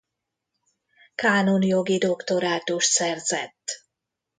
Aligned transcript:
Kánonjogi 1.15 1.97
doktorátust 1.97 2.87
szerzett. 2.91 3.83